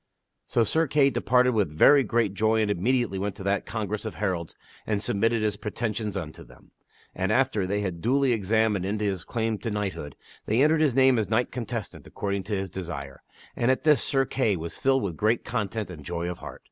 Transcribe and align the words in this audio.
So 0.47 0.63
Sir 0.63 0.87
Kay 0.87 1.11
departed 1.11 1.51
with 1.51 1.69
very 1.69 2.01
great 2.03 2.33
joy 2.33 2.59
and 2.63 2.71
immediately 2.71 3.19
went 3.19 3.35
to 3.35 3.43
that 3.43 3.67
congress 3.67 4.03
of 4.03 4.15
heralds 4.15 4.55
and 4.87 4.99
submitted 4.99 5.43
his 5.43 5.57
pretensions 5.57 6.17
unto 6.17 6.43
them. 6.43 6.71
And, 7.13 7.31
after 7.31 7.67
they 7.67 7.81
had 7.81 8.01
duly 8.01 8.31
examined 8.33 8.83
into 8.83 9.05
his 9.05 9.23
claims 9.23 9.59
to 9.61 9.69
knighthood, 9.69 10.15
they 10.47 10.63
entered 10.63 10.81
his 10.81 10.95
name 10.95 11.19
as 11.19 11.27
a 11.27 11.29
knight 11.29 11.51
contestant 11.51 12.07
according 12.07 12.41
to 12.45 12.55
his 12.57 12.71
desire; 12.71 13.21
and 13.55 13.69
at 13.69 13.83
this 13.83 14.01
Sir 14.01 14.25
Kay 14.25 14.55
was 14.55 14.75
filled 14.75 15.03
with 15.03 15.17
great 15.17 15.45
content 15.45 15.91
and 15.91 16.03
joy 16.03 16.27
of 16.31 16.39
heart. 16.39 16.59